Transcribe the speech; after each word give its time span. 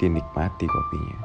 dinikmati 0.00 0.64
kopinya. 0.64 1.20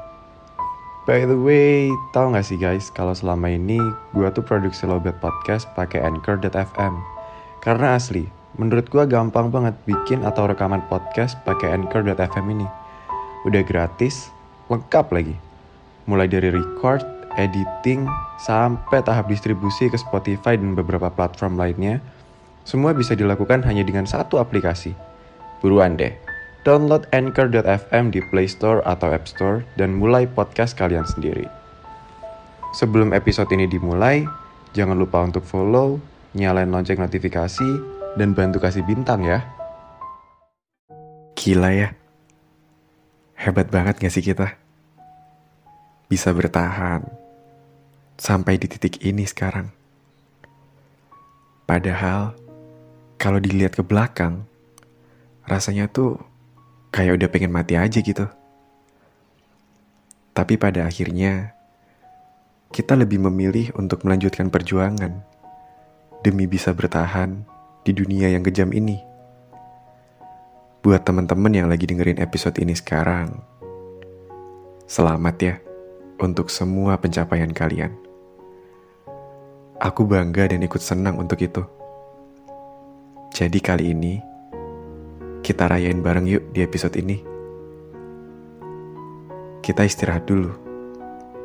By 1.06 1.22
the 1.24 1.38
way, 1.38 1.88
tau 2.10 2.34
gak 2.34 2.44
sih 2.44 2.58
guys, 2.58 2.90
kalau 2.90 3.14
selama 3.14 3.48
ini 3.48 3.78
gue 4.10 4.28
tuh 4.34 4.42
produksi 4.42 4.84
Lowbat 4.84 5.22
Podcast 5.22 5.70
pakai 5.78 6.02
Anchor.fm. 6.02 6.94
Karena 7.62 7.94
asli, 7.96 8.26
menurut 8.58 8.90
gue 8.90 9.06
gampang 9.06 9.48
banget 9.48 9.78
bikin 9.86 10.26
atau 10.26 10.50
rekaman 10.50 10.82
podcast 10.90 11.38
pakai 11.46 11.78
Anchor.fm 11.78 12.46
ini. 12.50 12.66
Udah 13.46 13.62
gratis, 13.62 14.28
lengkap 14.66 15.06
lagi. 15.14 15.38
Mulai 16.10 16.26
dari 16.26 16.50
record, 16.50 17.06
editing, 17.38 18.10
sampai 18.42 18.98
tahap 19.06 19.30
distribusi 19.30 19.86
ke 19.86 19.94
Spotify 19.94 20.58
dan 20.58 20.74
beberapa 20.74 21.06
platform 21.06 21.54
lainnya, 21.54 22.02
semua 22.66 22.90
bisa 22.90 23.14
dilakukan 23.14 23.62
hanya 23.62 23.86
dengan 23.86 24.10
satu 24.10 24.42
aplikasi. 24.42 24.90
Buruan 25.62 25.94
deh, 25.94 26.18
download 26.66 27.06
Anchor.fm 27.14 28.10
di 28.10 28.18
Play 28.26 28.50
Store 28.50 28.82
atau 28.82 29.14
App 29.14 29.30
Store 29.30 29.62
dan 29.78 29.94
mulai 29.94 30.26
podcast 30.26 30.74
kalian 30.74 31.06
sendiri. 31.06 31.46
Sebelum 32.74 33.14
episode 33.14 33.46
ini 33.54 33.70
dimulai, 33.70 34.26
jangan 34.74 34.98
lupa 34.98 35.22
untuk 35.22 35.46
follow, 35.46 36.02
nyalain 36.34 36.66
lonceng 36.66 36.98
notifikasi, 36.98 37.70
dan 38.18 38.34
bantu 38.34 38.58
kasih 38.58 38.82
bintang 38.82 39.22
ya. 39.22 39.46
Gila 41.38 41.70
ya. 41.70 41.94
Hebat 43.38 43.70
banget 43.70 44.02
gak 44.02 44.10
sih 44.10 44.26
kita? 44.26 44.58
Bisa 46.10 46.34
bertahan 46.34 47.06
sampai 48.18 48.58
di 48.58 48.66
titik 48.66 49.06
ini 49.06 49.22
sekarang. 49.22 49.70
Padahal, 51.62 52.34
kalau 53.22 53.38
dilihat 53.38 53.78
ke 53.78 53.86
belakang, 53.86 54.50
rasanya 55.46 55.86
tuh 55.86 56.35
kayak 56.90 57.22
udah 57.22 57.28
pengen 57.30 57.52
mati 57.54 57.74
aja 57.78 57.98
gitu. 58.02 58.26
Tapi 60.36 60.60
pada 60.60 60.84
akhirnya, 60.84 61.56
kita 62.68 62.92
lebih 62.92 63.24
memilih 63.24 63.72
untuk 63.80 64.04
melanjutkan 64.04 64.52
perjuangan 64.52 65.24
demi 66.20 66.44
bisa 66.44 66.76
bertahan 66.76 67.40
di 67.86 67.96
dunia 67.96 68.28
yang 68.28 68.44
kejam 68.44 68.68
ini. 68.74 69.00
Buat 70.84 71.08
teman-teman 71.08 71.56
yang 71.56 71.72
lagi 71.72 71.88
dengerin 71.88 72.20
episode 72.20 72.58
ini 72.60 72.76
sekarang, 72.76 73.40
selamat 74.84 75.36
ya 75.40 75.54
untuk 76.20 76.52
semua 76.52 77.00
pencapaian 77.00 77.50
kalian. 77.50 77.96
Aku 79.80 80.04
bangga 80.04 80.52
dan 80.52 80.60
ikut 80.64 80.80
senang 80.80 81.16
untuk 81.16 81.40
itu. 81.40 81.64
Jadi 83.32 83.58
kali 83.60 83.92
ini, 83.92 84.20
kita 85.46 85.70
rayain 85.70 86.02
bareng 86.02 86.26
yuk 86.26 86.42
di 86.50 86.66
episode 86.66 86.98
ini. 86.98 87.22
Kita 89.62 89.86
istirahat 89.86 90.26
dulu, 90.26 90.50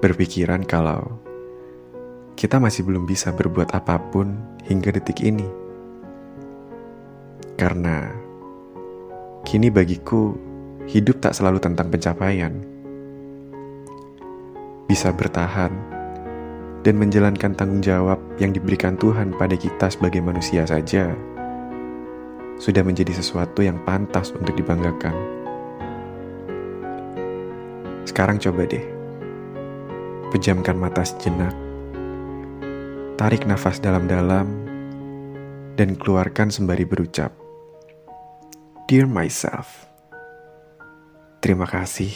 berpikiran 0.02 0.66
kalau 0.66 1.22
kita 2.34 2.58
masih 2.58 2.82
belum 2.82 3.06
bisa 3.06 3.30
berbuat 3.30 3.78
apa 3.78 4.02
pun 4.10 4.42
hingga 4.66 4.98
detik 4.98 5.22
ini. 5.22 5.46
Karena 7.62 8.10
kini 9.46 9.70
bagiku, 9.70 10.34
hidup 10.90 11.22
tak 11.22 11.38
selalu 11.38 11.62
tentang 11.62 11.94
pencapaian. 11.94 12.58
Bisa 14.90 15.14
bertahan 15.14 15.70
dan 16.82 16.98
menjalankan 16.98 17.54
tanggung 17.54 17.86
jawab 17.86 18.18
yang 18.42 18.50
diberikan 18.50 18.98
Tuhan 18.98 19.38
pada 19.38 19.54
kita 19.54 19.94
sebagai 19.94 20.26
manusia 20.26 20.66
saja 20.66 21.14
sudah 22.62 22.86
menjadi 22.86 23.10
sesuatu 23.18 23.66
yang 23.66 23.82
pantas 23.82 24.30
untuk 24.38 24.54
dibanggakan. 24.54 25.18
Sekarang 28.06 28.38
coba 28.38 28.70
deh, 28.70 28.86
pejamkan 30.30 30.78
mata 30.78 31.02
sejenak, 31.02 31.58
tarik 33.18 33.50
nafas 33.50 33.82
dalam-dalam, 33.82 34.46
dan 35.74 35.98
keluarkan 35.98 36.54
sembari 36.54 36.86
berucap, 36.86 37.34
Dear 38.86 39.10
myself, 39.10 39.90
terima 41.42 41.66
kasih 41.66 42.14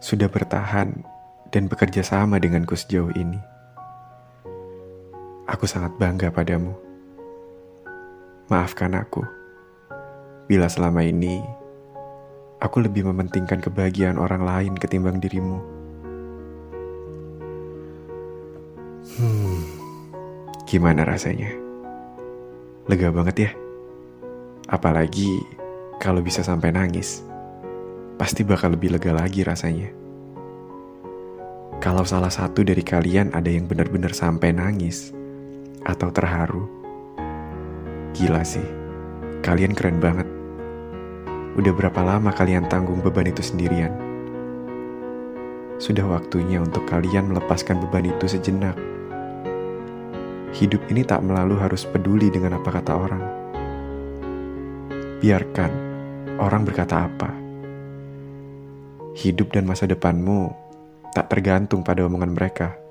sudah 0.00 0.30
bertahan 0.32 1.04
dan 1.52 1.68
bekerja 1.68 2.00
sama 2.00 2.40
denganku 2.40 2.78
sejauh 2.78 3.12
ini. 3.12 3.42
Aku 5.44 5.68
sangat 5.68 5.92
bangga 6.00 6.32
padamu. 6.32 6.83
Maafkan 8.44 8.92
aku 8.92 9.24
bila 10.44 10.68
selama 10.68 11.00
ini 11.00 11.40
aku 12.60 12.84
lebih 12.84 13.08
mementingkan 13.08 13.64
kebahagiaan 13.64 14.20
orang 14.20 14.44
lain 14.44 14.76
ketimbang 14.76 15.16
dirimu. 15.16 15.64
Hmm, 19.16 19.64
gimana 20.68 21.08
rasanya? 21.08 21.56
Lega 22.84 23.08
banget 23.08 23.48
ya? 23.48 23.50
Apalagi 24.68 25.40
kalau 25.96 26.20
bisa 26.20 26.44
sampai 26.44 26.68
nangis. 26.68 27.24
Pasti 28.20 28.44
bakal 28.44 28.76
lebih 28.76 28.92
lega 28.92 29.16
lagi 29.16 29.40
rasanya. 29.40 29.88
Kalau 31.80 32.04
salah 32.04 32.28
satu 32.28 32.60
dari 32.60 32.84
kalian 32.84 33.32
ada 33.32 33.48
yang 33.48 33.64
benar-benar 33.64 34.12
sampai 34.12 34.52
nangis 34.52 35.16
atau 35.80 36.12
terharu, 36.12 36.83
gila 38.14 38.46
sih, 38.46 38.62
kalian 39.42 39.74
keren 39.74 39.98
banget. 39.98 40.30
Udah 41.58 41.74
berapa 41.74 41.98
lama 42.06 42.30
kalian 42.30 42.70
tanggung 42.70 43.02
beban 43.02 43.26
itu 43.26 43.42
sendirian? 43.42 43.90
Sudah 45.82 46.06
waktunya 46.06 46.62
untuk 46.62 46.86
kalian 46.86 47.34
melepaskan 47.34 47.82
beban 47.82 48.06
itu 48.06 48.30
sejenak. 48.30 48.78
Hidup 50.54 50.86
ini 50.86 51.02
tak 51.02 51.26
melalu 51.26 51.58
harus 51.58 51.82
peduli 51.82 52.30
dengan 52.30 52.62
apa 52.62 52.70
kata 52.70 52.92
orang. 52.94 53.24
Biarkan 55.18 55.72
orang 56.38 56.62
berkata 56.62 57.10
apa. 57.10 57.34
Hidup 59.18 59.50
dan 59.50 59.66
masa 59.66 59.90
depanmu 59.90 60.54
tak 61.10 61.34
tergantung 61.34 61.82
pada 61.82 62.06
omongan 62.06 62.30
mereka. 62.30 62.83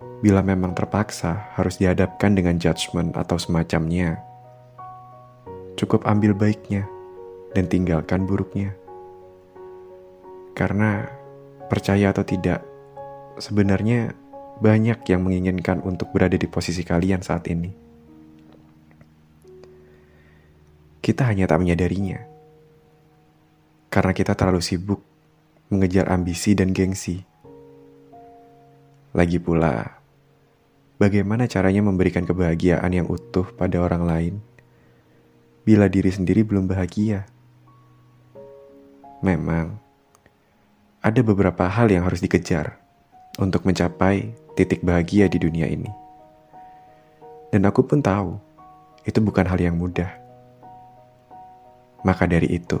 Bila 0.00 0.40
memang 0.44 0.72
terpaksa 0.76 1.52
harus 1.56 1.80
dihadapkan 1.80 2.36
dengan 2.36 2.56
judgement 2.56 3.12
atau 3.16 3.36
semacamnya, 3.36 4.20
cukup 5.80 6.04
ambil 6.04 6.36
baiknya 6.36 6.84
dan 7.56 7.68
tinggalkan 7.68 8.28
buruknya. 8.28 8.76
Karena 10.52 11.08
percaya 11.72 12.12
atau 12.12 12.24
tidak, 12.24 12.60
sebenarnya 13.40 14.12
banyak 14.60 15.00
yang 15.08 15.24
menginginkan 15.24 15.80
untuk 15.80 16.12
berada 16.12 16.36
di 16.36 16.44
posisi 16.44 16.84
kalian 16.84 17.24
saat 17.24 17.48
ini. 17.48 17.72
Kita 21.00 21.24
hanya 21.32 21.48
tak 21.48 21.64
menyadarinya. 21.64 22.20
Karena 23.88 24.12
kita 24.12 24.36
terlalu 24.36 24.60
sibuk 24.60 25.00
mengejar 25.72 26.12
ambisi 26.12 26.52
dan 26.52 26.76
gengsi. 26.76 27.29
Lagi 29.10 29.42
pula, 29.42 29.98
bagaimana 31.02 31.50
caranya 31.50 31.82
memberikan 31.82 32.22
kebahagiaan 32.22 32.94
yang 32.94 33.10
utuh 33.10 33.42
pada 33.58 33.82
orang 33.82 34.06
lain 34.06 34.34
bila 35.66 35.90
diri 35.90 36.14
sendiri 36.14 36.46
belum 36.46 36.70
bahagia? 36.70 37.26
Memang, 39.18 39.82
ada 41.02 41.20
beberapa 41.26 41.66
hal 41.66 41.90
yang 41.90 42.06
harus 42.06 42.22
dikejar 42.22 42.78
untuk 43.34 43.66
mencapai 43.66 44.30
titik 44.54 44.78
bahagia 44.86 45.26
di 45.26 45.42
dunia 45.42 45.66
ini. 45.66 45.90
Dan 47.50 47.66
aku 47.66 47.82
pun 47.82 47.98
tahu, 47.98 48.38
itu 49.02 49.18
bukan 49.18 49.42
hal 49.42 49.58
yang 49.58 49.74
mudah. 49.74 50.14
Maka 52.06 52.30
dari 52.30 52.46
itu, 52.62 52.78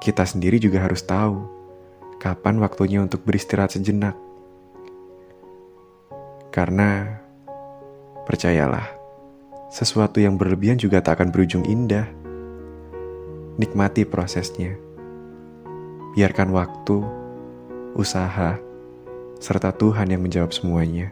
kita 0.00 0.24
sendiri 0.24 0.56
juga 0.56 0.80
harus 0.80 1.04
tahu 1.04 1.44
kapan 2.24 2.56
waktunya 2.56 3.04
untuk 3.04 3.20
beristirahat 3.28 3.76
sejenak. 3.76 4.16
Karena, 6.54 7.18
percayalah, 8.30 8.86
sesuatu 9.74 10.22
yang 10.22 10.38
berlebihan 10.38 10.78
juga 10.78 11.02
tak 11.02 11.18
akan 11.18 11.34
berujung 11.34 11.66
indah. 11.66 12.06
Nikmati 13.58 14.06
prosesnya 14.06 14.78
biarkan 16.14 16.54
waktu, 16.54 17.02
usaha, 17.98 18.54
serta 19.42 19.74
Tuhan 19.74 20.14
yang 20.14 20.22
menjawab 20.22 20.54
semuanya. 20.54 21.10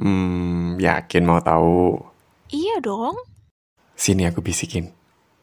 Hmm, 0.00 0.80
yakin 0.80 1.22
mau 1.24 1.40
tahu? 1.44 2.00
Iya 2.48 2.80
dong. 2.80 3.16
Sini 3.92 4.24
aku 4.24 4.40
bisikin. 4.40 5.01